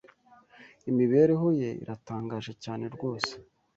"Imibereho 0.89 1.47
ye 1.59 1.69
iratangaje 1.83 2.51
cyane 2.63 2.85
rwose 2.95 3.33